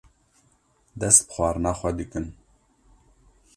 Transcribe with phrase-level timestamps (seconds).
[0.99, 2.25] dest bi xwarina xwe dikin.